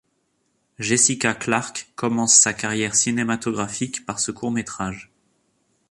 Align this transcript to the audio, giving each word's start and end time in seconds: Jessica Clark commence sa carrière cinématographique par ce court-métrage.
Jessica 0.79 1.35
Clark 1.35 1.91
commence 1.95 2.33
sa 2.35 2.55
carrière 2.55 2.95
cinématographique 2.95 4.03
par 4.03 4.19
ce 4.19 4.31
court-métrage. 4.31 5.11